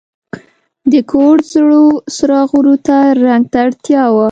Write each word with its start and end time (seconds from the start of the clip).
د 0.91 0.93
کور 1.11 1.37
زړو 1.51 1.85
څراغونو 2.15 2.75
ته 2.85 2.97
رنګ 3.25 3.43
ته 3.51 3.57
اړتیا 3.65 4.03
وه. 4.13 4.19